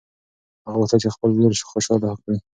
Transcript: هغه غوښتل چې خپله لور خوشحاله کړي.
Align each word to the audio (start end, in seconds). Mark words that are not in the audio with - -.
هغه 0.65 0.77
غوښتل 0.79 0.99
چې 1.03 1.09
خپله 1.15 1.33
لور 1.39 1.53
خوشحاله 1.69 2.09
کړي. 2.23 2.37